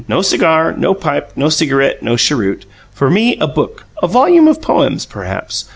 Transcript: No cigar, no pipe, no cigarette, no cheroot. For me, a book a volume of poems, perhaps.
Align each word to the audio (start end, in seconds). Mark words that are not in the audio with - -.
No 0.07 0.23
cigar, 0.23 0.73
no 0.75 0.95
pipe, 0.95 1.31
no 1.35 1.49
cigarette, 1.49 2.01
no 2.01 2.17
cheroot. 2.17 2.65
For 2.91 3.07
me, 3.11 3.37
a 3.37 3.45
book 3.45 3.85
a 4.01 4.07
volume 4.07 4.47
of 4.47 4.59
poems, 4.59 5.05
perhaps. 5.05 5.65